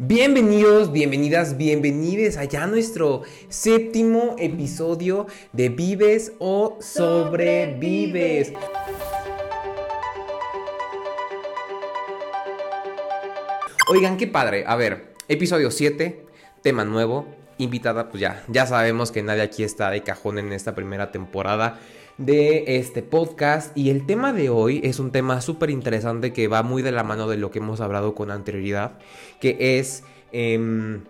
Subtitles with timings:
[0.00, 8.52] Bienvenidos, bienvenidas, bienvenides allá a nuestro séptimo episodio de Vives o Sobrevives.
[13.90, 14.62] Oigan, qué padre.
[14.68, 16.24] A ver, episodio 7,
[16.62, 17.26] tema nuevo,
[17.58, 21.80] invitada, pues ya, ya sabemos que nadie aquí está de cajón en esta primera temporada
[22.18, 26.64] de este podcast y el tema de hoy es un tema súper interesante que va
[26.64, 28.98] muy de la mano de lo que hemos hablado con anterioridad,
[29.40, 30.02] que es
[30.32, 31.04] em,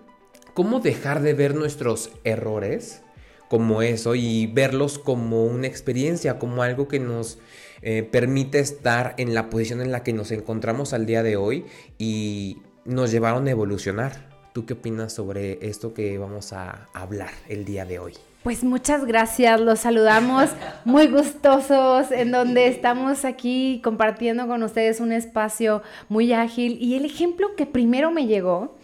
[0.55, 3.01] cómo dejar de ver nuestros errores
[3.49, 7.39] como eso y verlos como una experiencia, como algo que nos
[7.81, 11.65] eh, permite estar en la posición en la que nos encontramos al día de hoy
[11.97, 14.29] y nos llevaron a evolucionar.
[14.53, 18.15] ¿Tú qué opinas sobre esto que vamos a hablar el día de hoy?
[18.45, 20.49] Pues muchas gracias, los saludamos
[20.85, 26.79] muy gustosos en donde estamos aquí compartiendo con ustedes un espacio muy ágil.
[26.81, 28.77] Y el ejemplo que primero me llegó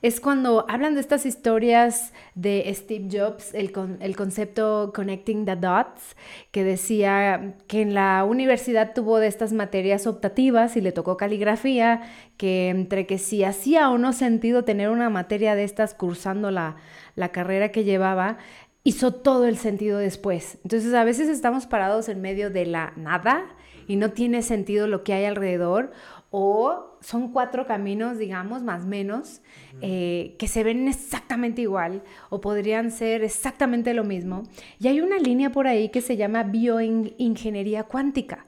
[0.00, 3.70] es cuando hablan de estas historias de Steve Jobs, el,
[4.00, 6.16] el, concepto Connecting the Dots,
[6.50, 12.02] que decía que en la universidad tuvo de estas materias optativas y le tocó caligrafía,
[12.36, 16.76] que entre que si hacía o no sentido tener una materia de estas cursando la,
[17.14, 18.38] la carrera que llevaba,
[18.84, 20.58] hizo todo el sentido después.
[20.64, 23.44] Entonces a veces estamos parados en medio de la nada
[23.86, 25.92] y no tiene sentido lo que hay alrededor
[26.30, 29.42] o son cuatro caminos, digamos, más menos,
[29.82, 34.44] eh, que se ven exactamente igual o podrían ser exactamente lo mismo.
[34.80, 38.46] Y hay una línea por ahí que se llama bioingeniería cuántica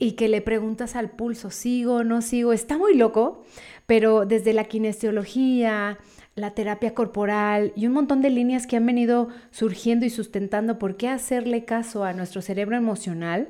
[0.00, 3.44] y que le preguntas al pulso, sigo o no sigo, está muy loco,
[3.86, 5.98] pero desde la kinesiología,
[6.34, 10.96] la terapia corporal y un montón de líneas que han venido surgiendo y sustentando por
[10.96, 13.48] qué hacerle caso a nuestro cerebro emocional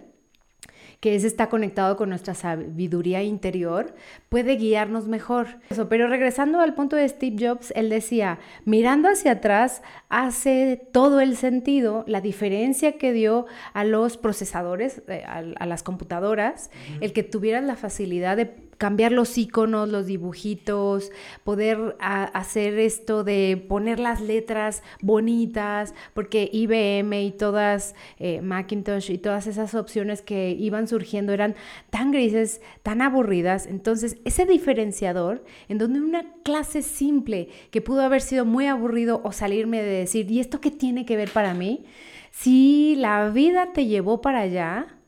[1.03, 3.93] que es está conectado con nuestra sabiduría interior,
[4.29, 5.49] puede guiarnos mejor.
[5.89, 11.37] Pero regresando al punto de Steve Jobs, él decía, mirando hacia atrás hace todo el
[11.37, 17.67] sentido la diferencia que dio a los procesadores, eh, a, las computadoras, el que tuvieran
[17.67, 18.47] la facilidad de
[18.83, 21.13] cambiar los iconos, los dibujitos,
[21.45, 29.19] poder hacer esto de poner las letras bonitas, porque IBM y todas, eh, Macintosh y
[29.19, 31.55] todas esas opciones que iban surgiendo eran
[31.91, 33.69] tan grises, tan aburridas.
[33.69, 39.31] Entonces, ese diferenciador, en donde una clase simple que pudo haber sido muy aburrido o
[39.31, 41.85] salirme de decir, ¿y esto qué tiene que ver para mí?
[42.33, 44.99] Si la vida te llevó para allá,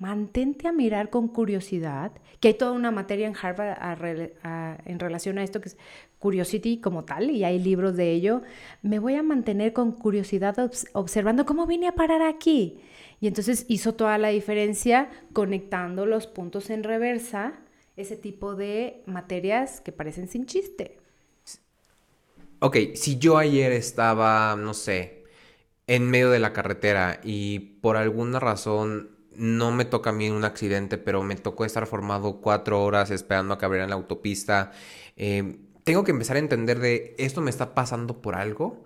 [0.00, 4.30] mantente a mirar con curiosidad, que hay toda una materia en Harvard
[4.86, 5.76] en relación a esto que es
[6.18, 8.42] Curiosity como tal, y hay libros de ello,
[8.82, 10.56] me voy a mantener con curiosidad
[10.92, 12.80] observando cómo vine a parar aquí.
[13.20, 17.60] Y entonces hizo toda la diferencia conectando los puntos en reversa,
[17.96, 20.98] ese tipo de materias que parecen sin chiste.
[22.60, 25.24] Ok, si yo ayer estaba, no sé,
[25.86, 30.44] en medio de la carretera y por alguna razón no me toca a mí un
[30.44, 34.70] accidente, pero me tocó estar formado cuatro horas esperando a que abrieran la autopista.
[35.16, 38.84] Eh, tengo que empezar a entender de esto me está pasando por algo.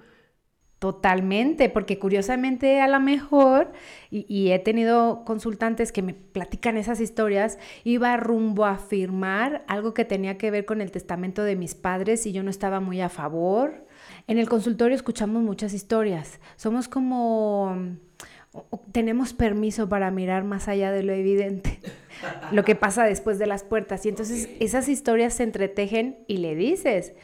[0.79, 3.73] Totalmente, porque curiosamente a lo mejor,
[4.11, 10.05] y, he tenido consultantes que me platican esas historias, iba rumbo a firmar algo que
[10.05, 13.09] tenía que ver con el testamento de mis padres y yo no estaba muy a
[13.09, 13.89] favor.
[14.29, 16.39] En el consultorio escuchamos muchas historias.
[16.57, 17.97] Somos como
[18.93, 21.81] tenemos permiso para mirar más allá de lo evidente,
[22.53, 24.07] lo que pasa después de las puertas.
[24.07, 27.15] Y entonces esas historias se entretejen y le dices,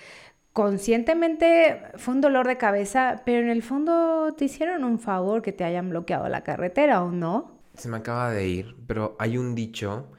[0.53, 5.53] conscientemente fue un dolor de cabeza, pero en el fondo te hicieron un favor que
[5.53, 7.61] te hayan bloqueado la carretera o no.
[7.75, 10.11] Se me acaba de ir, pero hay un dicho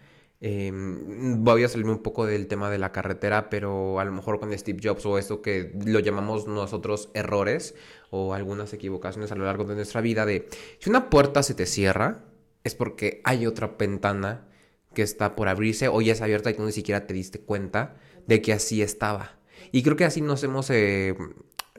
[0.44, 4.40] Em, voy a salirme un poco del tema de la carretera, pero a lo mejor
[4.40, 7.76] con Steve Jobs o esto que lo llamamos nosotros errores
[8.10, 11.68] o algunas equivocaciones a lo largo de nuestra vida de si una puerta se te
[11.68, 12.26] cierra
[12.64, 14.48] es porque hay otra ventana
[14.96, 17.96] que está por abrirse o ya es abierta y tú ni siquiera te diste cuenta
[18.26, 19.38] de que así estaba.
[19.72, 20.70] Y creo que así nos hemos...
[20.72, 21.16] Eh,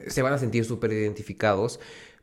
[0.07, 1.81] se van a sentir súper identificados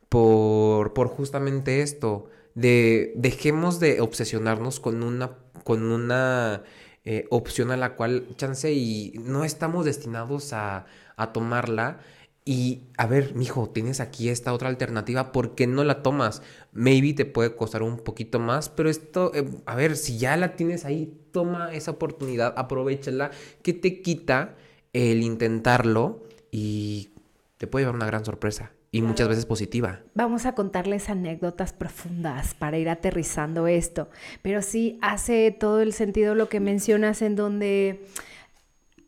[0.09, 2.29] por, por justamente esto.
[2.55, 6.63] De dejemos de obsesionarnos con una con una
[7.03, 11.99] eh, opción a la cual chance y no estamos destinados a, a tomarla.
[12.43, 16.41] Y a ver, mijo, tienes aquí esta otra alternativa, ¿por qué no la tomas?
[16.73, 20.55] Maybe te puede costar un poquito más, pero esto, eh, a ver, si ya la
[20.55, 23.31] tienes ahí, toma esa oportunidad, aprovechala,
[23.61, 24.55] que te quita
[24.93, 27.11] el intentarlo y
[27.57, 30.01] te puede llevar una gran sorpresa y muchas veces positiva.
[30.13, 34.09] Vamos a contarles anécdotas profundas para ir aterrizando esto,
[34.41, 38.05] pero sí hace todo el sentido lo que mencionas en donde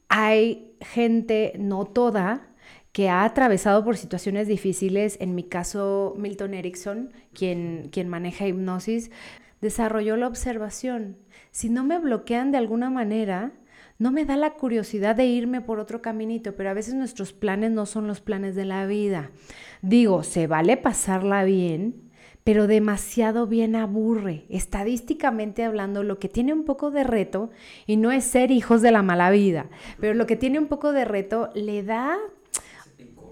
[0.07, 2.47] hay gente, no toda,
[2.93, 5.17] que ha atravesado por situaciones difíciles.
[5.19, 9.11] En mi caso, Milton Erickson, quien, quien maneja hipnosis,
[9.59, 11.17] desarrolló la observación.
[11.51, 13.51] Si no me bloquean de alguna manera,
[13.99, 17.71] no me da la curiosidad de irme por otro caminito, pero a veces nuestros planes
[17.71, 19.31] no son los planes de la vida.
[19.81, 22.11] Digo, se vale pasarla bien,
[22.43, 24.45] pero demasiado bien aburre.
[24.49, 27.51] Estadísticamente hablando, lo que tiene un poco de reto,
[27.85, 29.67] y no es ser hijos de la mala vida,
[29.99, 32.17] pero lo que tiene un poco de reto le da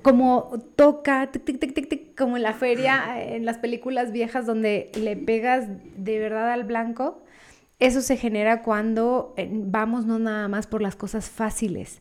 [0.01, 1.29] como toca,
[2.17, 7.21] como en la feria, en las películas viejas donde le pegas de verdad al blanco.
[7.81, 12.00] Eso se genera cuando eh, vamos no nada más por las cosas fáciles.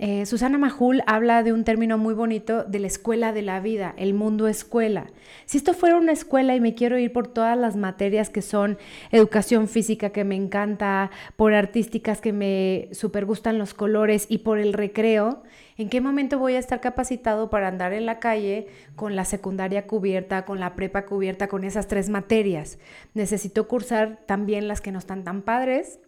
[0.00, 3.94] Eh, Susana Majul habla de un término muy bonito de la escuela de la vida,
[3.96, 5.10] el mundo escuela.
[5.44, 8.78] Si esto fuera una escuela y me quiero ir por todas las materias que son
[9.10, 14.60] educación física que me encanta, por artísticas que me super gustan los colores y por
[14.60, 15.42] el recreo,
[15.76, 19.88] ¿en qué momento voy a estar capacitado para andar en la calle con la secundaria
[19.88, 22.78] cubierta, con la prepa cubierta, con esas tres materias?
[23.14, 25.98] Necesito cursar también las que no están tan padres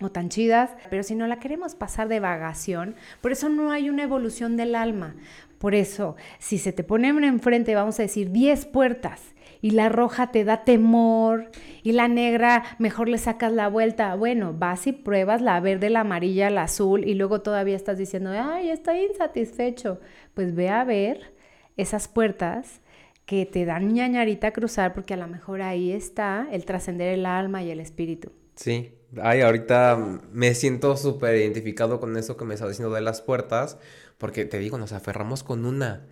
[0.00, 3.90] o tan chidas, pero si no la queremos pasar de vagación, por eso no hay
[3.90, 5.14] una evolución del alma.
[5.58, 9.22] Por eso, si se te ponen enfrente, vamos a decir 10 puertas
[9.62, 11.50] y la roja te da temor
[11.82, 16.00] y la negra mejor le sacas la vuelta, bueno, vas y pruebas la verde, la
[16.00, 20.00] amarilla, la azul y luego todavía estás diciendo, ay, estoy insatisfecho.
[20.34, 21.34] Pues ve a ver
[21.78, 22.82] esas puertas
[23.24, 27.24] que te dan ñañarita a cruzar porque a lo mejor ahí está el trascender el
[27.24, 28.32] alma y el espíritu.
[28.56, 33.20] Sí, Ay, ahorita me siento súper identificado con eso que me está diciendo de las
[33.20, 33.78] puertas,
[34.18, 36.06] porque te digo, nos aferramos con una,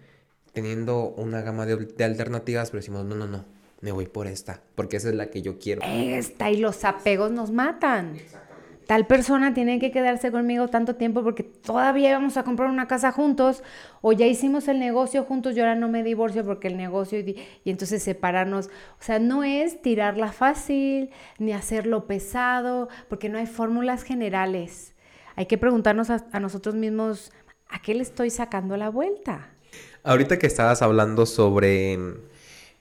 [0.52, 3.44] teniendo una gama de, de alternativas, pero decimos, no, no, no,
[3.80, 5.82] me voy por esta, porque esa es la que yo quiero.
[5.84, 8.16] Esta, y los apegos nos matan.
[8.16, 8.51] Exacto
[8.92, 13.10] tal persona tiene que quedarse conmigo tanto tiempo porque todavía vamos a comprar una casa
[13.10, 13.62] juntos
[14.02, 17.42] o ya hicimos el negocio juntos y ahora no me divorcio porque el negocio y,
[17.64, 18.66] y entonces separarnos.
[18.66, 21.08] O sea, no es tirarla fácil
[21.38, 24.94] ni hacerlo pesado porque no hay fórmulas generales.
[25.36, 27.32] Hay que preguntarnos a, a nosotros mismos,
[27.70, 29.54] ¿a qué le estoy sacando la vuelta?
[30.02, 31.98] Ahorita que estabas hablando sobre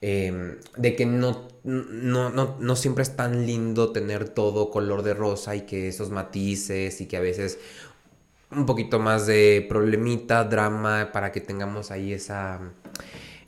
[0.04, 5.14] Em, de que no, no, no, no, siempre es tan lindo tener todo color de
[5.14, 7.60] rosa y que esos matices y que a veces
[8.50, 12.60] un poquito más de problemita, drama, para que tengamos ahí esa...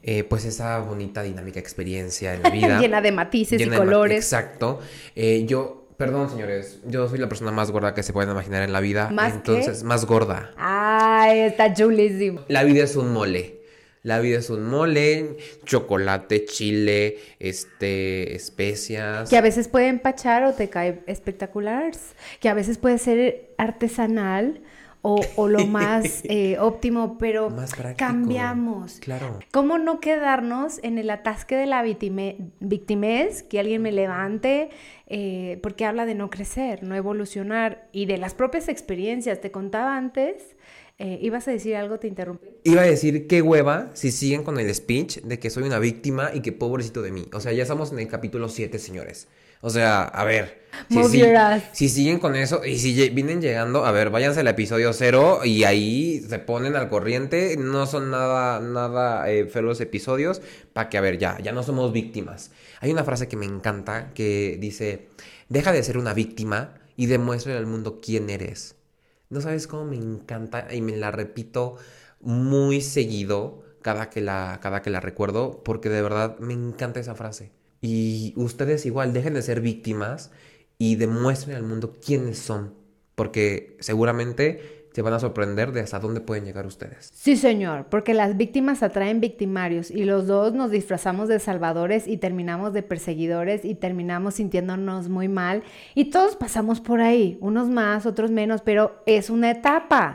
[0.06, 2.78] Eh, pues esa bonita dinámica experiencia en la vida.
[2.78, 4.18] Llena de matices y colores.
[4.18, 4.78] exacto.
[5.16, 8.72] Eh, yo, perdón señores, yo soy la persona más gorda que se pueden imaginar en
[8.72, 9.10] la vida.
[9.10, 10.52] ¿Más Entonces, más gorda.
[10.56, 12.42] Ay, está chulísimo.
[12.46, 13.63] La vida es un mole.
[14.04, 19.30] La vida es un mole, chocolate, chile, este, especias.
[19.30, 21.90] Que a veces puede empachar o te cae espectacular.
[22.38, 24.60] Que a veces puede ser artesanal
[25.00, 27.48] o, lo más eh, óptimo, pero
[27.96, 29.00] cambiamos.
[29.00, 29.38] Claro.
[29.50, 34.68] ¿Cómo no quedarnos en el atasque de la victimez, que alguien me levante,
[35.06, 39.40] eh, porque habla de no crecer, no evolucionar y de las propias experiencias?
[39.40, 40.56] Te contaba antes
[40.98, 41.98] eh, ¿Ibas a decir algo?
[41.98, 42.48] Te interrumpí.
[42.62, 46.30] Iba a decir qué hueva si siguen con el speech de que soy una víctima
[46.32, 47.26] y que pobrecito de mí.
[47.32, 49.26] O sea, ya estamos en el capítulo 7, señores.
[49.60, 50.62] O sea, a ver.
[51.72, 55.64] Si, siguen con eso y si vienen llegando, a ver, váyanse al episodio 0 y
[55.64, 57.56] ahí se ponen al corriente.
[57.56, 60.42] No son nada, nada eh, feos episodios
[60.72, 62.52] para que, a ver, ya, ya no somos víctimas.
[62.80, 65.08] Hay una frase que me encanta que dice,
[65.48, 68.76] deja de ser una víctima y demuestra al mundo quién eres.
[69.30, 71.76] No sabes cómo me encanta y me la repito
[72.20, 77.14] muy seguido cada que la, cada que la recuerdo, porque de verdad me encanta esa
[77.14, 77.52] frase.
[77.80, 80.30] Y ustedes igual, dejen de ser víctimas
[80.78, 82.74] y demuestren al mundo quiénes son,
[83.14, 87.10] porque seguramente se van a sorprender de hasta dónde pueden llegar ustedes.
[87.12, 92.18] Sí, señor, porque las víctimas atraen victimarios y los dos nos disfrazamos de salvadores y
[92.18, 95.64] terminamos de perseguidores y terminamos sintiéndonos muy mal
[95.96, 100.14] y todos pasamos por ahí, unos más, otros menos, pero es una etapa.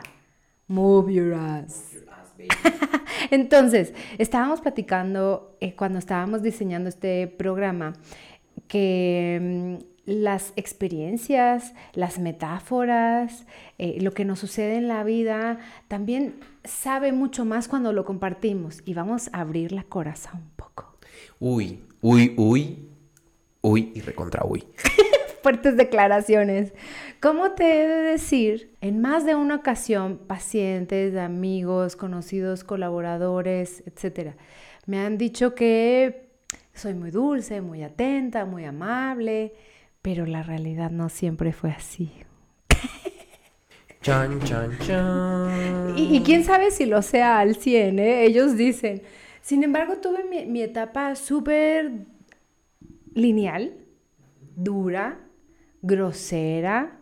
[0.66, 1.98] Move your ass.
[3.30, 7.92] Entonces, estábamos platicando eh, cuando estábamos diseñando este programa
[8.66, 13.46] que mm, las experiencias, las metáforas,
[13.78, 18.82] eh, lo que nos sucede en la vida, también sabe mucho más cuando lo compartimos
[18.84, 20.96] y vamos a abrir la coraza un poco.
[21.38, 22.88] Uy, uy, uy,
[23.60, 24.64] uy y recontra uy.
[25.42, 26.74] Fuertes declaraciones.
[27.20, 28.74] ¿Cómo te he de decir?
[28.80, 34.36] En más de una ocasión, pacientes, amigos, conocidos, colaboradores, etcétera,
[34.86, 36.30] me han dicho que
[36.74, 39.54] soy muy dulce, muy atenta, muy amable,
[40.02, 42.12] pero la realidad no siempre fue así.
[44.02, 45.94] Chan, chan, chan.
[45.94, 48.24] Y, quién sabe si lo sea al 100, ¿eh?
[48.24, 49.02] Ellos dicen.
[49.42, 52.06] Sin embargo, tuve mi, mi etapa súper
[53.14, 53.74] lineal,
[54.56, 55.18] dura,
[55.82, 57.00] grosera,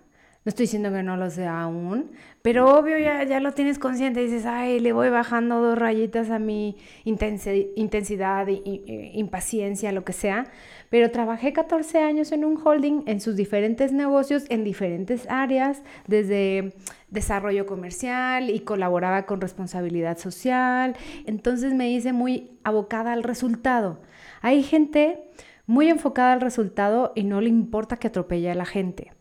[0.49, 4.21] no estoy diciendo que no lo sea aún, pero obvio ya, ya lo tienes consciente.
[4.23, 10.47] Dices, ay, le voy bajando dos rayitas a mi intensidad, impaciencia, lo que sea.
[10.91, 16.75] Pero trabajé 14 años en un holding, en sus diferentes negocios, en diferentes áreas, desde
[17.11, 20.97] desarrollo comercial y colaboraba con responsabilidad social.
[21.27, 24.01] Entonces me hice muy abocada al resultado.
[24.41, 25.21] Hay gente
[25.67, 29.13] muy enfocada al resultado y no le importa que atropelle a la gente.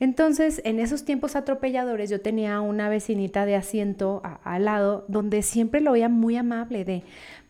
[0.00, 5.80] Entonces, en esos tiempos atropelladores, yo tenía una vecinita de asiento al lado donde siempre
[5.80, 7.02] lo veía muy amable de,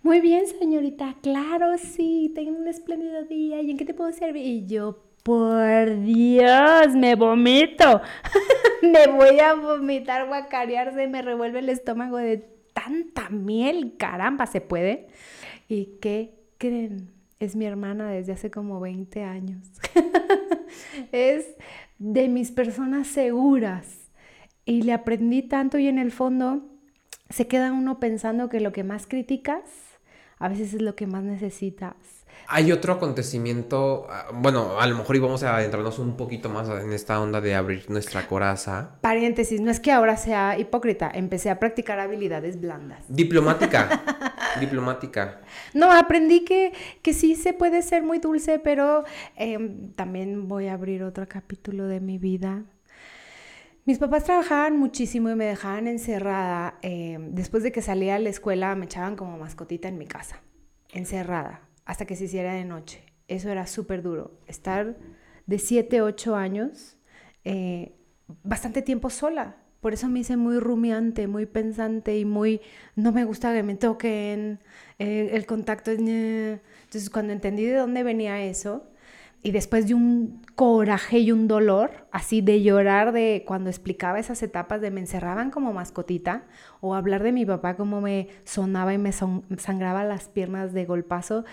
[0.02, 4.46] muy bien, señorita, claro, sí, tengo un espléndido día, ¿y en qué te puedo servir?
[4.46, 8.00] Y yo, por Dios, me vomito,
[8.82, 15.08] me voy a vomitar, guacarearse, me revuelve el estómago de tanta miel, caramba, ¿se puede?
[15.68, 17.10] ¿Y qué creen?
[17.40, 19.68] Es mi hermana desde hace como 20 años.
[21.12, 21.46] es
[21.98, 24.10] de mis personas seguras.
[24.64, 26.62] Y le aprendí tanto y en el fondo
[27.30, 29.62] se queda uno pensando que lo que más criticas
[30.38, 32.17] a veces es lo que más necesitas.
[32.50, 36.94] Hay otro acontecimiento, ah, bueno, a lo mejor íbamos a adentrarnos un poquito más en
[36.94, 38.96] esta onda de abrir nuestra coraza.
[39.02, 43.04] Paréntesis, no es que ahora sea hipócrita, empecé a practicar habilidades blandas.
[43.06, 44.02] Diplomática,
[44.60, 45.42] diplomática.
[45.74, 49.04] No, aprendí que, que sí se puede ser muy dulce, pero
[49.36, 52.64] em, también voy a abrir otro capítulo de mi vida.
[53.84, 56.78] Mis papás trabajaban muchísimo y me dejaban encerrada.
[56.80, 60.40] Em, después de que salía a la escuela me echaban como mascotita en mi casa,
[60.94, 63.02] encerrada hasta que se hiciera de noche.
[63.28, 64.38] Eso era súper duro.
[64.46, 64.98] Estar
[65.46, 66.98] de 7, 8 años,
[67.44, 67.96] eh,
[68.42, 69.56] bastante tiempo sola.
[69.80, 72.60] Por eso me hice muy rumiante, muy pensante y muy,
[72.94, 74.60] no me gusta que me toquen,
[74.98, 75.90] eh, el contacto.
[75.90, 78.86] Entonces cuando entendí de dónde venía eso,
[79.42, 84.42] y después de un coraje y un dolor, así de llorar de cuando explicaba esas
[84.42, 86.42] etapas de me encerraban como mascotita,
[86.80, 91.44] o hablar de mi papá como me sonaba y me sangraba las piernas de golpazo,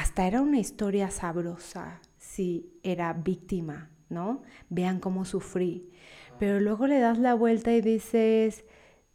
[0.00, 4.40] hasta era una historia sabrosa si era víctima, ¿no?
[4.70, 5.90] Vean cómo sufrí.
[6.38, 8.64] Pero luego le das la vuelta y dices,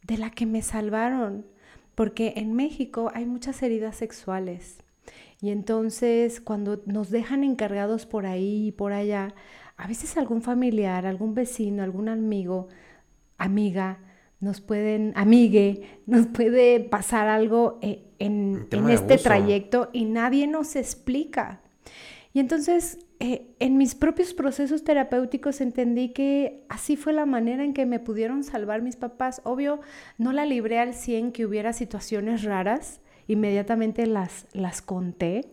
[0.06, 1.44] de la que me salvaron,
[1.96, 4.78] porque en México hay muchas heridas sexuales.
[5.40, 9.34] Y entonces cuando nos dejan encargados por ahí y por allá,
[9.76, 12.68] a veces algún familiar, algún vecino, algún amigo,
[13.38, 13.98] amiga,
[14.40, 21.62] nos pueden, amigue, nos puede pasar algo eh, en, este trayecto y nadie nos explica.
[22.32, 27.72] Y entonces, eh, en mis propios procesos terapéuticos entendí que así fue la manera en
[27.72, 29.40] que me pudieron salvar mis papás.
[29.44, 29.80] Obvio,
[30.18, 35.50] no la libré al 100 que hubiera situaciones raras, inmediatamente las, las conté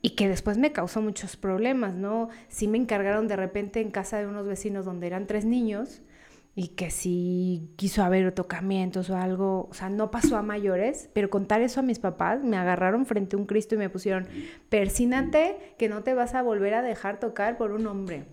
[0.00, 2.28] y que después me causó muchos problemas, ¿no?
[2.46, 6.02] Sí me encargaron de repente en casa de unos vecinos donde eran tres niños
[6.58, 11.30] y que si quiso haber tocamientos o algo, o sea, no pasó a mayores, pero
[11.30, 14.26] contar eso a mis papás, me agarraron frente a un Cristo y me pusieron,
[14.68, 18.24] persínate que no te vas a volver a dejar tocar por un hombre.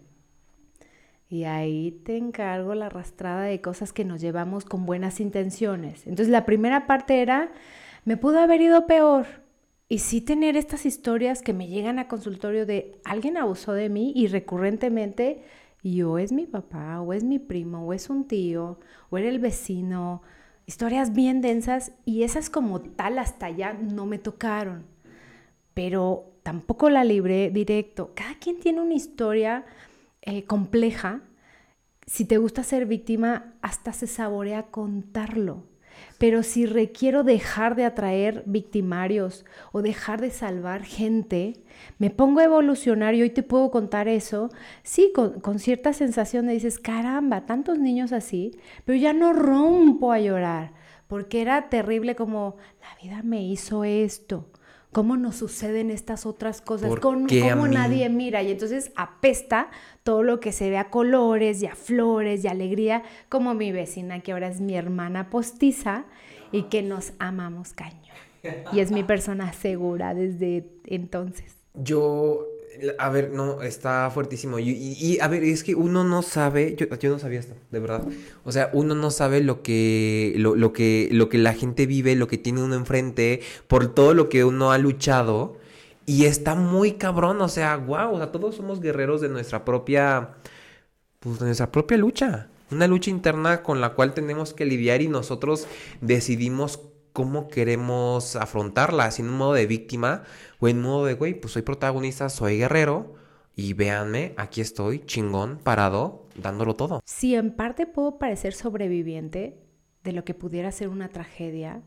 [1.30, 6.08] Y ahí te encargo la arrastrada de cosas que nos llevamos con buenas intenciones.
[6.08, 7.52] Entonces la primera parte era,
[8.06, 9.28] me pudo haber ido peor.
[9.88, 14.14] Y sí tener estas historias que me llegan a consultorio de alguien abusó de mí
[14.16, 15.44] y recurrentemente
[15.86, 18.80] y o es mi papá, o es mi primo, o es un tío,
[19.12, 20.24] o era el vecino.
[20.66, 24.88] Historias bien densas y esas como tal hasta allá no me tocaron.
[25.76, 28.14] Pero tampoco la libré directo.
[28.16, 29.64] Cada quien tiene una historia
[30.24, 31.22] eh, compleja.
[32.08, 35.68] Si te gusta ser víctima, hasta se saborea contarlo.
[36.26, 41.54] Pero si requiero dejar de atraer victimarios o dejar de salvar gente,
[42.00, 44.50] me pongo a evolucionar y hoy te puedo contar eso,
[44.82, 50.20] sí, con, cierta sensación de dices, caramba, tantos niños así, pero ya no rompo a
[50.20, 50.74] llorar,
[51.06, 54.50] porque era terrible como, la vida me hizo esto,
[54.96, 59.68] cómo nos suceden estas otras cosas, cómo nadie mira y entonces apesta
[60.04, 64.22] todo lo que se ve a colores y a flores y alegría, como mi vecina
[64.22, 66.06] que ahora es mi hermana postiza
[66.54, 68.14] y que nos amamos caño.
[68.72, 71.58] Y es mi persona segura desde entonces.
[71.74, 72.48] Yo,
[72.98, 74.60] a ver, no, está fuertísimo.
[74.60, 78.04] Y, a ver, es que uno no sabe, yo, yo, no sabía esto, de verdad.
[78.44, 82.16] O sea, uno no sabe lo que, lo, lo, que, lo que la gente vive,
[82.16, 85.58] lo que tiene uno enfrente, por todo lo que uno ha luchado.
[86.06, 90.36] Y está muy cabrón, o sea, wow, o sea, todos somos guerreros de nuestra propia,
[91.20, 92.50] pues de nuestra propia lucha.
[92.72, 95.68] una lucha interna con la cual tenemos que lidiar y nosotros
[96.02, 96.80] decidimos
[97.16, 100.24] cómo queremos afrontarla, si en un modo de víctima
[100.60, 103.14] o en modo de, güey, pues soy protagonista, soy guerrero
[103.56, 107.02] y véanme, aquí estoy, chingón, parado, dándolo todo.
[107.06, 109.58] Si en parte puedo parecer sobreviviente
[110.04, 111.82] de lo que pudiera ser una tragedia,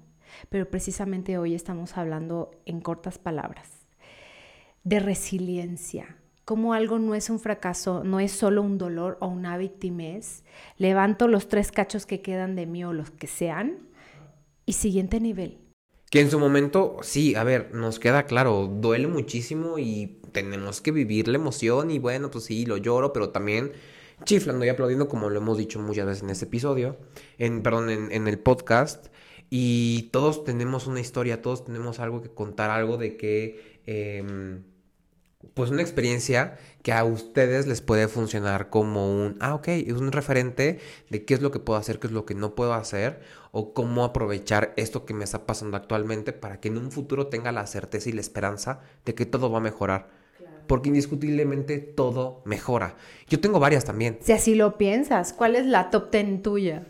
[0.49, 3.68] pero precisamente hoy estamos hablando en cortas palabras
[4.82, 6.16] de resiliencia,
[6.47, 10.42] como algo no es un fracaso, no es solo un dolor o una victimez,
[10.78, 13.88] levanto los tres cachos que quedan de mí o los que sean
[14.68, 15.58] y siguiente nivel.
[16.10, 20.92] Que en su momento, sí, a ver, nos queda claro, duele muchísimo y tenemos que
[20.92, 23.72] vivir la emoción y bueno, pues sí, lo lloro, pero también
[24.25, 26.98] chiflando y aplaudiendo como lo hemos dicho muchas veces en este episodio,
[27.38, 29.06] en, perdón, en, el podcast.
[29.48, 33.80] Y todos tenemos una historia, todos tenemos algo que contar, algo de que...
[33.87, 34.64] Em,
[35.54, 40.10] pues una experiencia que a ustedes les puede funcionar como un, ah, ok, es un
[40.10, 43.20] referente de qué es lo que puedo hacer, qué es lo que no puedo hacer,
[43.58, 47.50] o cómo aprovechar esto que me está pasando actualmente para que en un futuro tenga
[47.50, 50.10] la certeza y la esperanza de que todo va a mejorar.
[50.68, 52.94] Porque indiscutiblemente todo mejora.
[53.26, 54.18] Yo tengo varias también.
[54.20, 56.86] Si así lo piensas, ¿cuál es la top ten tuya?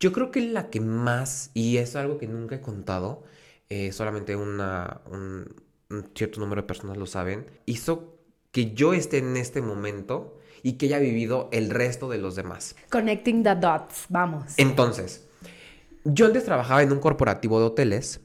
[0.00, 3.22] Yo creo que la que más, y es algo que nunca he contado,
[3.68, 5.54] eh, solamente una, un,
[5.88, 8.18] un cierto número de personas lo saben, hizo
[8.50, 12.74] que yo esté en este momento y que haya vivido el resto de los demás.
[12.90, 14.54] Connecting the dots, vamos.
[14.56, 15.28] Entonces,
[16.04, 18.20] yo antes trabajaba en un corporativo de hoteles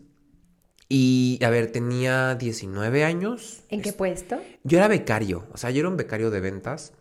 [0.87, 3.63] y, a ver, tenía 19 años.
[3.69, 4.39] ¿En qué puesto?
[4.63, 6.93] Yo era becario, o sea, yo era un becario de ventas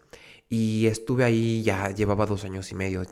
[0.49, 3.03] y estuve ahí ya, llevaba dos años y medio.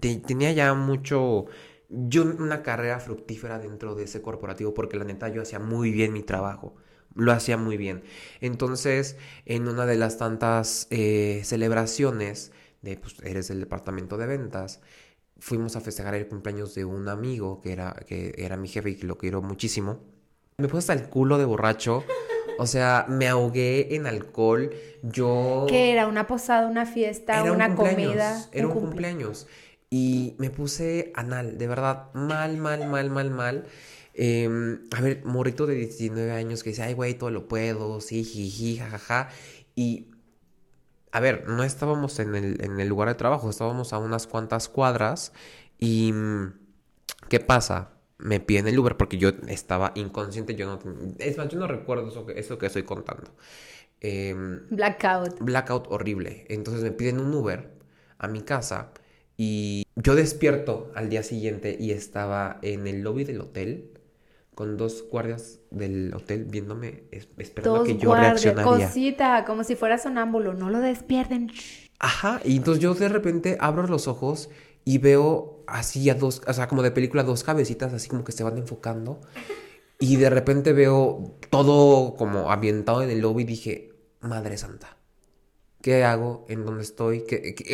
[0.00, 1.46] Tenía ya mucho,
[1.88, 6.12] yo una carrera fructífera dentro de ese corporativo porque la neta yo hacía muy bien
[6.12, 6.74] mi trabajo.
[7.14, 8.02] Lo hacía muy bien.
[8.40, 14.80] Entonces, en una de las tantas eh, celebraciones de, pues, eres del departamento de ventas,
[15.38, 18.94] fuimos a festejar el cumpleaños de un amigo que era, que era mi jefe y
[18.96, 20.00] que lo quiero muchísimo.
[20.58, 22.04] Me puse hasta el culo de borracho.
[22.58, 24.70] O sea, me ahogué en alcohol.
[25.02, 25.66] Yo.
[25.68, 26.06] ¿Qué era?
[26.06, 28.46] ¿Una posada, una fiesta, una comida?
[28.52, 29.46] Era un, cumpleaños.
[29.90, 33.66] Y me puse anal, de verdad, mal, mal, mal, mal, mal.
[34.14, 38.24] Em, a ver, morrito de 19 años que dice, ay, güey, todo lo puedo, sí,
[38.24, 39.28] jiji, jajaja.
[39.74, 40.08] Y,
[41.16, 44.68] a ver, no estábamos en el, en el lugar de trabajo, estábamos a unas cuantas
[44.68, 45.32] cuadras.
[45.78, 46.12] Y,
[47.30, 47.92] ¿qué pasa?
[48.18, 50.78] Me piden el Uber porque yo estaba inconsciente, yo no...
[51.18, 53.30] Es más, yo no recuerdo eso que, eso que estoy contando.
[54.02, 55.40] Em, blackout.
[55.40, 56.44] Blackout horrible.
[56.50, 57.70] Entonces me piden un Uber
[58.18, 58.92] a mi casa
[59.38, 63.95] y yo despierto al día siguiente y estaba en el lobby del hotel
[64.56, 68.86] con dos guardias del hotel viéndome, esperando que yo guardias, reaccionaría.
[68.86, 71.52] Cosita, como si fuera sonámbulo, no lo despierten.
[71.98, 74.48] Ajá, y entonces yo de repente abro los ojos
[74.82, 78.32] y veo así a dos, o sea, como de película, dos cabecitas así como que
[78.32, 79.20] se van enfocando.
[79.98, 83.92] Y de repente veo todo como ambientado en el lobby y dije,
[84.22, 84.96] Madre Santa.
[85.82, 86.46] ¿Qué hago?
[86.48, 87.24] ¿En dónde estoy?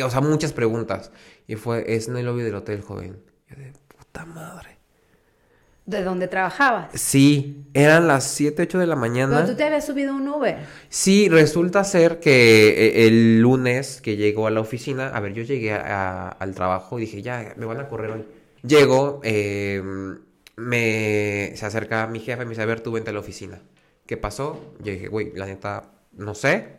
[0.03, 1.13] o sea, muchas preguntas.
[1.47, 3.23] Y fue, es en el lobby del hotel, joven.
[3.47, 4.82] Yo de puta madre.
[5.85, 6.87] ¿De dónde trabajabas?
[6.93, 9.35] Sí, eran las 7, 8 de la mañana.
[9.35, 10.59] ¿Pero tú te habías subido un Uber?
[10.87, 15.43] Sí, resulta ser que eh, el lunes que llegó a la oficina, a ver, yo
[15.43, 18.25] llegué al trabajo y dije, ya, me van a correr hoy.
[18.65, 20.19] Llego, em,
[20.55, 23.61] me, se acerca mi jefe y me dice, a ver, tú vente a la oficina.
[24.05, 24.73] ¿Qué pasó?
[24.79, 26.77] Yo dije, güey, la neta, no sé.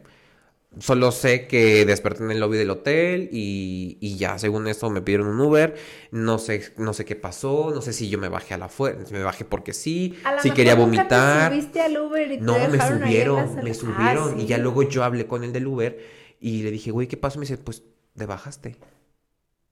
[0.79, 5.29] Solo sé que desperté en el lobby del hotel y, ya, según esto me pidieron
[5.29, 5.75] un Uber.
[6.11, 9.13] No sé, no sé qué pasó, no sé si yo me bajé a la fuerza,
[9.13, 11.53] me bajé porque sí, si quería vomitar.
[11.53, 15.53] al Uber y no, me subieron, me subieron y ya luego yo hablé con el
[15.53, 15.99] del Uber
[16.41, 17.39] y le dije, güey, ¿qué pasó?
[17.39, 17.83] Me dice, pues
[18.17, 18.77] te bajaste,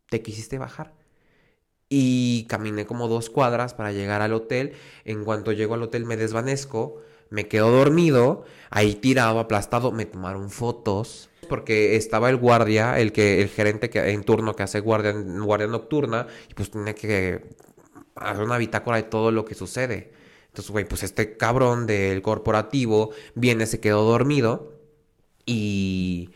[0.08, 0.94] te quisiste bajar.
[1.88, 4.72] Y caminé como dos cuadras para llegar al hotel.
[5.04, 10.50] En cuanto llego al hotel me desvanezco me quedo dormido, ahí tirado, aplastado, me tomaron
[10.50, 15.12] fotos porque estaba el guardia, el que el gerente que en turno que hace guardia
[15.12, 17.42] guardia nocturna y pues tiene que
[18.14, 20.12] hacer una bitácora de todo lo que sucede.
[20.46, 24.74] Entonces, güey, pues este cabrón del corporativo viene, se quedó dormido
[25.46, 26.30] y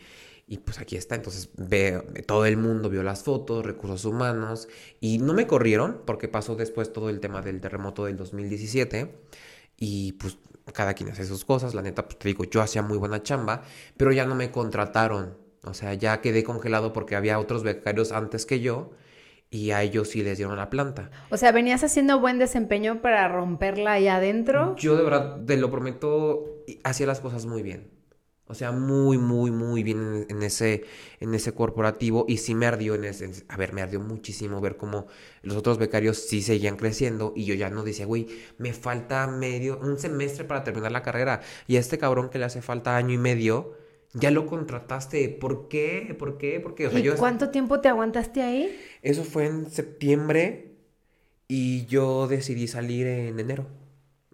[0.49, 4.69] y pues aquí está, entonces ve, todo el mundo vio las fotos, recursos humanos,
[5.01, 9.13] y no me corrieron porque pasó después todo el tema del terremoto del 2017,
[9.75, 10.37] y pues
[10.73, 13.63] cada quien hace sus cosas, la neta, pues te digo, yo hacía muy buena chamba,
[13.95, 18.45] pero ya no me contrataron, o sea, ya quedé congelado porque había otros becarios antes
[18.45, 18.91] que yo
[19.49, 21.09] y a ellos sí les dieron la planta.
[21.29, 24.75] O sea, venías haciendo buen desempeño para romperla ahí adentro.
[24.75, 27.96] Yo de verdad, te lo prometo, hacía las cosas muy bien.
[28.49, 30.85] O sea, muy, muy, muy bien en, ese,
[31.19, 32.25] en ese corporativo.
[32.29, 33.29] Y sí me ardió en ese.
[33.49, 35.07] A ver, me ardió muchísimo ver cómo
[35.41, 37.33] los otros becarios sí seguían creciendo.
[37.35, 41.41] Y yo ya no decía, güey, me falta medio, un semestre para terminar la carrera.
[41.67, 43.75] Y a este cabrón que le hace falta año y medio,
[44.13, 45.27] ya lo contrataste.
[45.27, 46.15] ¿Por qué?
[46.17, 46.61] ¿Por qué?
[46.61, 46.87] ¿Por qué?
[46.87, 48.79] O sea, ¿Y cuánto tiempo te aguantaste ahí?
[49.01, 50.71] Eso fue en septiembre.
[51.49, 53.67] Y yo decidí salir en enero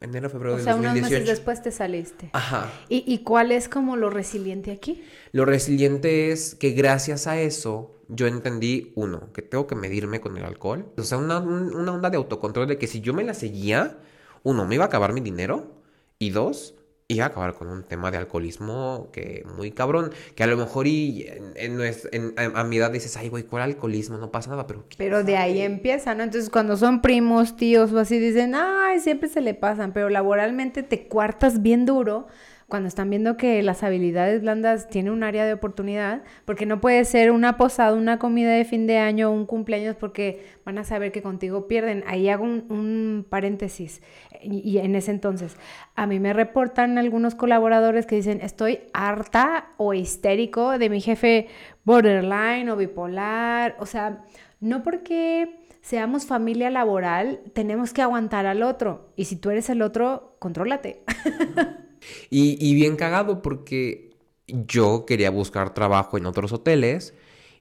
[0.03, 2.29] enero, febrero o sea, unos meses después te saliste.
[2.33, 2.71] Ajá.
[2.89, 5.03] ¿Y, ¿Y, cuál es como lo resiliente aquí?
[5.31, 10.37] Lo resiliente es que gracias a eso yo entendí, uno, que tengo que medirme con
[10.37, 10.85] el alcohol.
[10.97, 13.97] O sea, una, una onda de autocontrol de que si yo me la seguía,
[14.43, 15.81] uno, me iba a acabar mi dinero.
[16.19, 16.75] Y dos,
[17.07, 20.87] y a acabar con un tema de alcoholismo que muy cabrón, que a lo mejor
[20.87, 21.79] y en,
[22.11, 24.17] en, a mi edad dices, ay, güey, ¿cuál alcoholismo?
[24.17, 24.85] No pasa nada, pero...
[24.97, 26.23] Pero de ahí empieza, ¿no?
[26.23, 30.83] Entonces cuando son primos, tíos o así, dicen, ay, siempre se le pasan, pero laboralmente
[30.83, 32.27] te cuartas bien duro
[32.73, 37.05] cuando están viendo que las habilidades blandas tienen un área de oportunidad, porque no puede
[37.05, 41.11] ser una posada, una comida de fin de año, un cumpleaños, porque van a saber
[41.11, 42.03] que contigo pierden.
[42.07, 44.01] Ahí hago un, paréntesis.
[44.41, 45.55] Y, en ese entonces,
[45.93, 51.49] a mí me reportan algunos colaboradores que dicen, estoy harta o histérico de mi jefe
[51.83, 53.75] borderline o bipolar.
[53.77, 54.23] O sea,
[54.61, 59.11] no porque seamos familia laboral, tenemos que aguantar al otro.
[59.15, 61.03] Y si tú eres el otro, contrólate.
[62.29, 64.11] Y, bien cagado porque
[64.47, 67.13] yo quería buscar trabajo en otros hoteles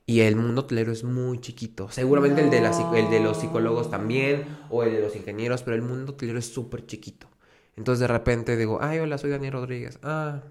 [0.07, 1.91] y el mundo hotelero es muy chiquito.
[1.91, 5.83] Seguramente el, de el de los psicólogos también o el de los ingenieros, pero el
[5.83, 7.29] mundo hotelero es súper chiquito.
[7.77, 9.99] Entonces de repente digo, ay, hola, soy Daniel Rodríguez.
[10.03, 10.43] Ah,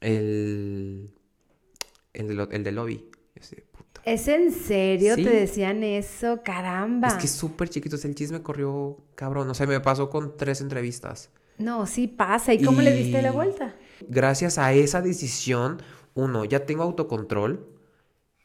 [0.00, 1.10] el,
[2.12, 3.10] el, de, el de lobby.
[4.04, 5.16] ¿Es en serio?
[5.16, 6.42] ¿Te decían eso?
[6.44, 7.08] Caramba.
[7.08, 7.96] Es que es súper chiquito.
[8.02, 9.48] el chisme corrió cabrón.
[9.48, 11.30] O sea, me pasó con tres entrevistas.
[11.58, 12.52] No, sí pasa.
[12.52, 13.74] ¿Y cómo le diste la vuelta?
[14.08, 15.80] Gracias a esa decisión,
[16.14, 17.68] uno, ya tengo autocontrol,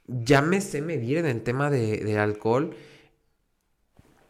[0.08, 2.76] ya me sé medir en el tema de, alcohol,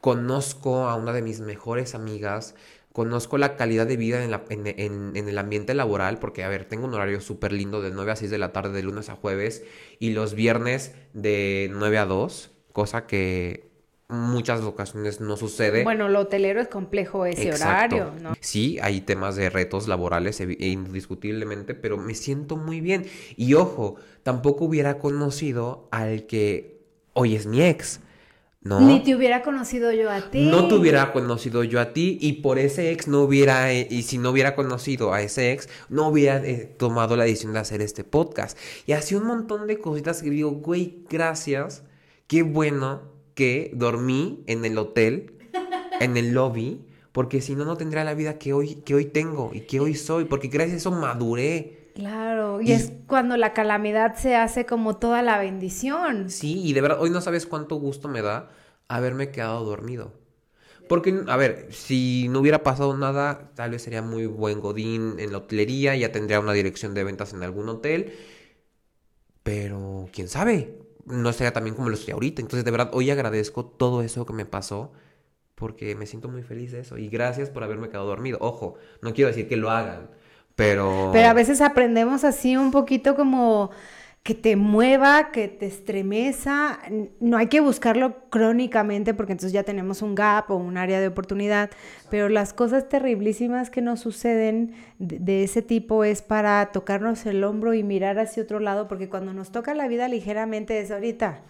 [0.02, 2.56] conozco a una de mis mejores amigas,
[2.94, 4.34] conozco la calidad de vida en,
[4.68, 8.16] en, el ambiente laboral, porque, a ver, tengo un horario súper lindo de 9 a
[8.16, 9.64] 6 de la tarde, de lunes a jueves,
[10.00, 13.69] y los viernes de 9 a 2, cosa que
[14.10, 15.84] muchas ocasiones no sucede.
[15.84, 18.34] Bueno, lo hotelero es complejo ese horario, ¿no?
[18.40, 23.06] Sí, hay temas de retos laborales indiscutiblemente, pero me siento muy bien.
[23.38, 26.82] Y ojo, tampoco hubiera conocido al que
[27.14, 28.02] hoy es mi ex.
[28.62, 28.82] ¿No?
[28.82, 30.48] Ni te hubiera conocido yo a ti.
[30.48, 34.02] No te hubiera conocido yo a ti y por ese ex no hubiera, eh, y
[34.02, 37.82] si no hubiera conocido a ese ex, no hubiera eh, tomado la decisión de hacer
[37.82, 38.58] este podcast.
[38.86, 41.84] Y así un montón de cositas que digo, güey, gracias,
[42.28, 45.32] qué bueno que dormí en el hotel,
[46.02, 49.52] en el lobby, porque si no, no tendría la vida que hoy, que hoy tengo
[49.54, 51.92] y que hoy soy, porque gracias a eso maduré.
[51.96, 56.30] Claro, y, es cuando la calamidad se hace como toda la bendición.
[56.30, 58.50] Sí, y de verdad, hoy no sabes cuánto gusto me da
[58.90, 60.12] haberme quedado dormido.
[60.90, 65.32] Porque, a ver, si no hubiera pasado nada, tal vez sería muy buen godín en
[65.32, 68.12] la hotelería, ya tendría una dirección de ventas en algún hotel.
[69.44, 70.79] Pero, quién sabe,
[71.10, 72.42] no sería también como lo estoy ahorita.
[72.42, 74.92] Entonces, de verdad, hoy agradezco todo eso que me pasó
[75.56, 76.98] porque me siento muy feliz de eso.
[76.98, 78.38] Y gracias por haberme quedado dormido.
[78.42, 80.10] Ojo, no quiero decir que lo hagan,
[80.56, 81.10] pero...
[81.12, 83.72] Pero a veces aprendemos así un poquito como
[84.30, 86.78] que te mueva, que te estremeza.
[87.20, 91.08] No hay que buscarlo crónicamente porque entonces ya tenemos un gap o un área de
[91.08, 91.72] oportunidad,
[92.12, 97.74] pero las cosas terriblísimas que nos suceden de, ese tipo es para tocarnos el hombro
[97.74, 101.42] y mirar hacia otro lado, porque cuando nos toca la vida ligeramente es ahorita,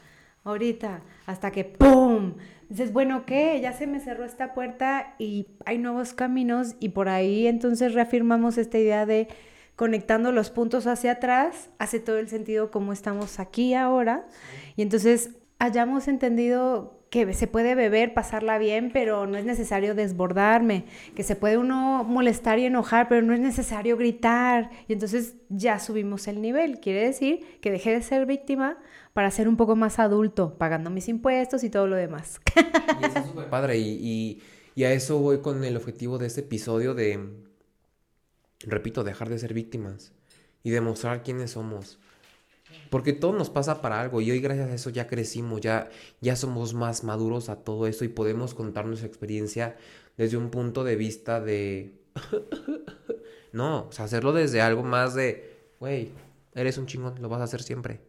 [0.46, 2.36] ahorita, hasta que ¡pum!
[2.70, 3.60] Dices, bueno, ¿qué?
[3.60, 8.58] Ya se me cerró esta puerta y hay nuevos caminos y por ahí entonces reafirmamos
[8.58, 9.28] esta idea de
[9.80, 14.28] conectando los puntos hacia atrás, hace todo el sentido como estamos aquí ahora.
[14.76, 20.84] Y entonces hayamos entendido que se puede beber, pasarla bien, pero no es necesario desbordarme,
[21.16, 24.70] que se puede uno molestar y enojar, pero no es necesario gritar.
[24.90, 26.82] Y entonces ya subimos el nivel.
[26.82, 28.80] Quiere decir que dejé de ser víctima
[29.14, 32.42] para ser un poco más adulto, pagando mis impuestos y todo lo demás.
[33.02, 33.78] Y eso es súper padre.
[33.78, 34.42] y
[34.84, 37.48] a eso voy con el objetivo de este episodio de
[38.62, 40.12] repito, dejar de ser víctimas
[40.64, 42.00] y demostrar quiénes somos.
[42.90, 45.90] Porque todo nos pasa para algo y hoy gracias a eso ya crecimos, ya,
[46.22, 49.78] ya somos más maduros a todo eso y podemos contar nuestra experiencia
[50.18, 51.96] desde un punto de vista de...
[53.54, 56.12] no, o sea, hacerlo desde algo más de, güey,
[56.54, 58.02] eres un chingón, lo vas a hacer siempre.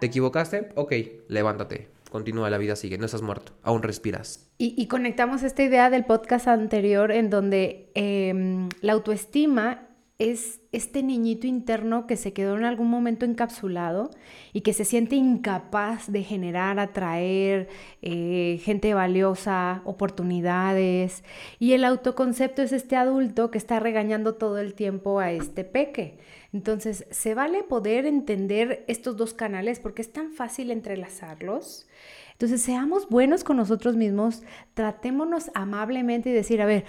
[0.00, 0.70] ¿Te equivocaste?
[0.76, 0.94] Ok,
[1.28, 4.50] levántate, continúa, la vida sigue, no estás muerto, aún respiras.
[4.58, 9.89] Y, conectamos esta idea del podcast anterior en donde em, la autoestima
[10.20, 14.10] es este niñito interno que se quedó en algún momento encapsulado
[14.52, 17.68] y que se siente incapaz de generar, atraer
[18.02, 21.24] eh, gente valiosa, oportunidades.
[21.58, 26.18] Y el autoconcepto es este adulto que está regañando todo el tiempo a este peque.
[26.52, 31.88] Entonces, se vale poder entender estos dos canales porque es tan fácil entrelazarlos.
[32.32, 34.42] Entonces, seamos buenos con nosotros mismos,
[34.74, 36.84] tratémonos amablemente y decir, a ver,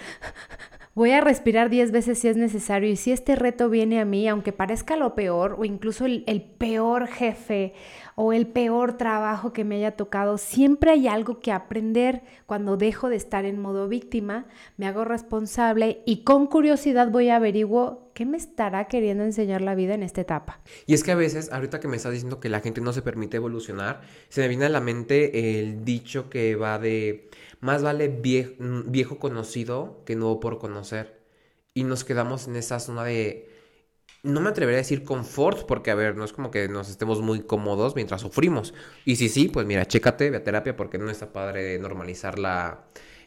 [0.94, 4.28] Voy a respirar 10 veces si es necesario y si este reto viene a mí,
[4.28, 7.72] aunque parezca lo peor o incluso el, el, peor jefe
[8.14, 13.08] o el peor trabajo que me haya tocado, siempre hay algo que aprender cuando dejo
[13.08, 14.46] de estar en modo víctima,
[14.76, 19.74] me hago responsable y con curiosidad voy a averiguo qué me estará queriendo enseñar la
[19.74, 20.60] vida en esta etapa.
[20.86, 23.02] Y es que a veces, ahorita que me estás diciendo que la gente no se
[23.02, 28.08] permite evolucionar, se me viene a la mente el dicho que va de más vale
[28.08, 31.22] viejo, conocido que nuevo por conocer.
[31.74, 33.51] Y nos quedamos en esa zona de,
[34.22, 37.20] no me atrevería a decir confort, porque a ver, no es como que nos estemos
[37.20, 38.72] muy cómodos mientras sufrimos.
[39.04, 42.84] Y si sí, pues mira, chécate, ve a terapia, porque no está padre normalizar la,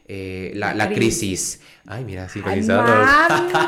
[0.08, 1.60] eh, la, la, crisis.
[1.86, 3.08] Ay, mira, psicolizados.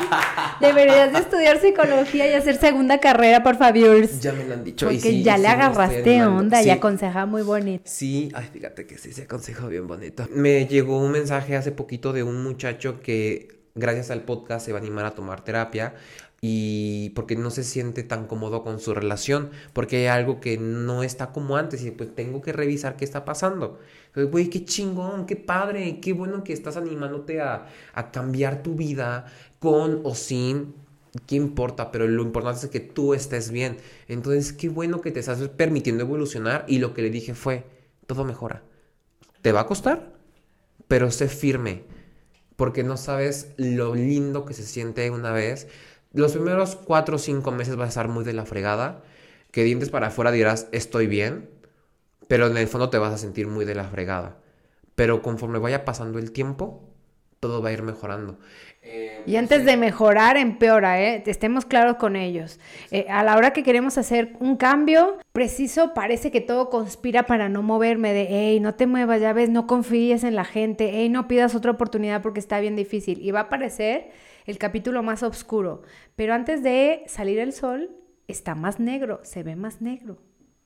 [0.61, 4.07] Deberías de estudiar psicología y hacer segunda carrera, por favor.
[4.19, 4.87] Ya me lo han dicho.
[4.87, 7.83] Porque ya le agarraste onda y aconseja muy bonito.
[7.85, 10.27] Sí, ay, fíjate que sí se aconseja bien bonito.
[10.33, 14.79] Me llegó un mensaje hace poquito de un muchacho que gracias al podcast se va
[14.79, 15.93] a animar a tomar terapia
[16.41, 21.03] y porque no se siente tan cómodo con su relación, porque hay algo que no
[21.03, 23.79] está como antes y pues tengo que revisar qué está pasando.
[24.07, 28.75] Entonces, güey, qué chingón, qué padre, qué bueno que estás animándote a, a cambiar tu
[28.75, 29.25] vida
[29.59, 30.73] con o sin,
[31.25, 33.77] qué importa, pero lo importante es que tú estés bien.
[34.07, 37.65] Entonces, qué bueno que te estás permitiendo evolucionar y lo que le dije fue,
[38.07, 38.63] todo mejora.
[39.41, 40.13] ¿Te va a costar?
[40.87, 41.83] Pero sé firme,
[42.55, 45.67] porque no sabes lo lindo que se siente una vez
[46.13, 49.03] los primeros cuatro o cinco meses vas a estar muy de la fregada,
[49.51, 51.49] que dientes para afuera dirás estoy bien,
[52.27, 54.37] pero en el fondo te vas a sentir muy de la fregada.
[54.95, 56.89] Pero conforme vaya pasando el tiempo,
[57.39, 58.37] todo va a ir mejorando.
[59.25, 61.23] y antes de mejorar, empeora, ¿eh?
[61.25, 62.59] Estemos claros con ellos.
[62.91, 67.49] Eh, a la hora que queremos hacer un cambio, preciso, parece que todo conspira para
[67.49, 71.09] no moverme de, hey, no te muevas, ya ves, no confíes en la gente, hey,
[71.09, 73.21] no pidas otra oportunidad porque está bien difícil.
[73.21, 74.11] Y va a parecer
[74.49, 75.83] el capítulo más oscuro.
[76.15, 77.91] Pero antes de salir el sol,
[78.27, 80.17] está más negro, se ve más negro.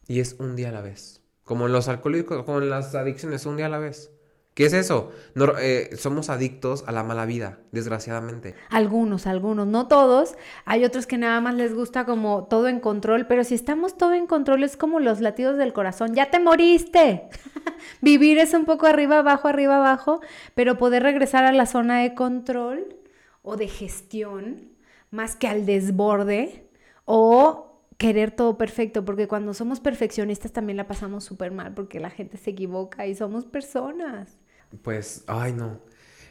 [0.07, 1.21] Y es un día a la vez.
[1.43, 4.09] Como en los alcohólicos, como en las adicciones, un día a la vez.
[4.53, 5.11] ¿Qué es eso?
[5.59, 8.55] Eh, somos adictos a la mala vida, desgraciadamente.
[8.69, 10.35] Algunos, algunos, no todos.
[10.63, 14.13] Hay otros que nada más les gusta como todo en control, pero si estamos todo
[14.13, 16.13] en control es como los latidos del corazón.
[16.13, 17.27] Ya te moriste.
[18.01, 20.21] Vivir es un poco arriba, abajo, arriba, abajo,
[20.55, 23.02] pero poder regresar a la zona de control
[23.43, 24.71] o de gestión
[25.11, 26.67] más que al desborde
[27.05, 32.09] o querer todo perfecto, porque cuando somos perfeccionistas también la pasamos súper mal, porque la
[32.09, 34.37] gente se equivoca y somos personas.
[34.81, 35.79] Pues, ay no.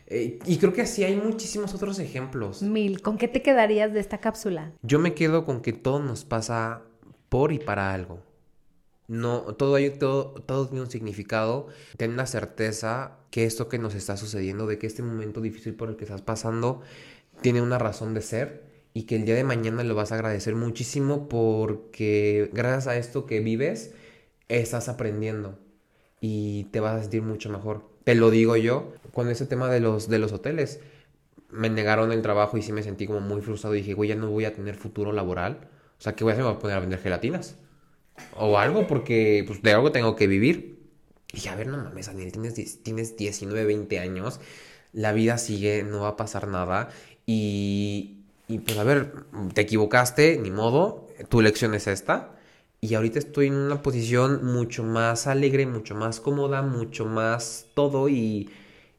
[0.06, 2.62] Eh, y creo que así hay muchísimos otros ejemplos.
[2.62, 3.00] Mil.
[3.00, 4.72] ¿Con qué te quedarías de esta cápsula?
[4.82, 6.82] Yo me quedo con que todo nos pasa
[7.28, 8.18] por y para algo.
[9.08, 10.34] No, todo, hay, todo,
[10.68, 11.66] tiene un significado.
[11.96, 15.88] Ten la certeza que esto que nos está sucediendo, de que este momento difícil por
[15.90, 16.82] el que estás pasando,
[17.40, 20.54] tiene una razón de ser y que el día de mañana lo vas a agradecer
[20.54, 23.94] muchísimo porque gracias a esto que vives,
[24.48, 25.58] estás aprendiendo
[26.20, 27.84] y te vas a sentir mucho mejor.
[28.04, 30.80] Te lo digo yo, con ese tema de los, de los hoteles,
[31.50, 33.74] me negaron el trabajo y sí me sentí como muy frustrado.
[33.74, 35.68] Dije, güey, ya no voy a tener futuro laboral.
[35.98, 36.44] O sea, ¿qué voy a hacer?
[36.44, 37.56] Me voy a poner a vender gelatinas
[38.36, 40.78] o algo porque pues de algo tengo que vivir.
[41.32, 44.40] Y dije, a ver, no mames, Daniel, tienes, tienes 19, 20 años,
[44.92, 46.90] la vida sigue, no va a pasar nada.
[47.26, 49.14] Y, y pues a ver,
[49.54, 52.36] te equivocaste, ni modo, tu lección es esta.
[52.80, 58.08] Y ahorita estoy en una posición mucho más alegre, mucho más cómoda, mucho más todo
[58.08, 58.50] y,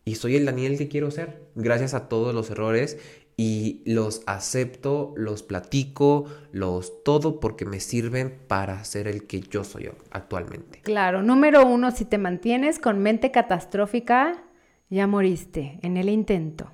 [0.06, 1.42] y soy el Daniel que quiero ser.
[1.56, 2.98] Gracias a todos los errores
[3.36, 9.64] y los acepto, los platico, los todo porque me sirven para ser el que yo
[9.64, 10.82] soy actualmente.
[10.82, 14.44] Claro, número uno, si te mantienes con mente catastrófica,
[14.90, 16.72] ya moriste en el intento.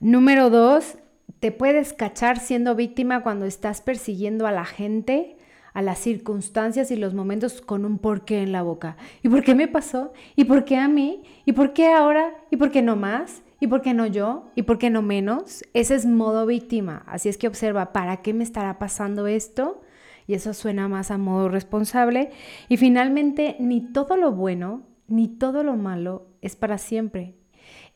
[0.00, 0.98] Número dos,
[1.40, 5.36] te puedes cachar siendo víctima cuando estás persiguiendo a la gente,
[5.72, 8.96] a las circunstancias y los momentos con un porqué en la boca.
[9.22, 10.12] ¿Y por qué me pasó?
[10.36, 11.22] ¿Y por qué a mí?
[11.44, 12.34] ¿Y por qué ahora?
[12.50, 13.42] ¿Y por qué no más?
[13.60, 14.50] ¿Y por qué no yo?
[14.54, 15.64] ¿Y por qué no menos?
[15.74, 17.02] Ese es modo víctima.
[17.06, 19.82] Así es que observa, ¿para qué me estará pasando esto?
[20.26, 22.30] Y eso suena más a modo responsable.
[22.68, 27.34] Y finalmente, ni todo lo bueno ni todo lo malo es para siempre.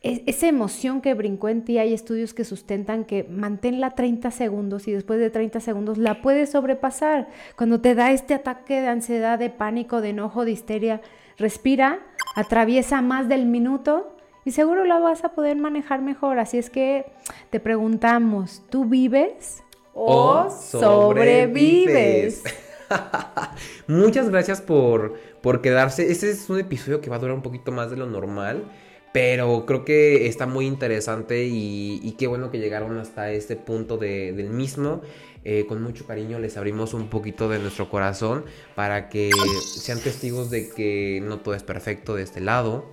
[0.02, 4.92] esa emoción que brincó en ti, hay estudios que sustentan que manténla 30 segundos y
[4.92, 7.28] después de 30 segundos la puedes sobrepasar.
[7.56, 11.00] Cuando te da este ataque de ansiedad, de pánico, de enojo, de histeria,
[11.38, 12.00] respira,
[12.34, 14.11] atraviesa más del minuto
[14.44, 16.38] y seguro la vas a poder manejar mejor.
[16.38, 17.06] Así es que
[17.50, 19.62] te preguntamos, ¿tú vives
[19.94, 22.42] o, sobrevives?
[23.86, 26.10] Muchas gracias por, por quedarse.
[26.10, 28.64] Este es un episodio que va a durar un poquito más de lo normal.
[29.12, 34.48] Pero creo que está muy interesante y, qué bueno que llegaron hasta este punto del
[34.48, 35.02] mismo.
[35.44, 38.44] Eh, con mucho cariño les abrimos un poquito de nuestro corazón
[38.76, 42.84] para que sean testigos de que no todo es perfecto de este lado,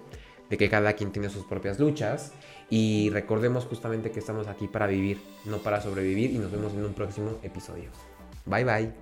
[0.49, 2.33] de que cada quien tiene sus propias luchas
[2.69, 6.85] y recordemos justamente que estamos aquí para vivir, no para sobrevivir y nos vemos en
[6.85, 7.89] un próximo episodio.
[8.45, 8.93] Bye bye.